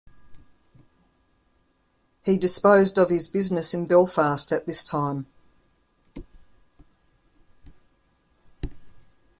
He 2.25 2.35
disposed 2.35 2.97
of 2.97 3.11
his 3.11 3.27
business 3.27 3.75
in 3.75 3.85
Belfast 3.85 4.51
at 4.51 4.65
this 4.65 4.83
time. 4.83 5.27